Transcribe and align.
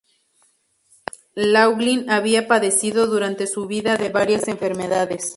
Laughlin 1.35 2.09
había 2.09 2.47
padecido 2.47 3.05
durante 3.05 3.45
su 3.45 3.67
vida 3.67 3.97
de 3.97 4.09
varias 4.09 4.47
enfermedades. 4.47 5.29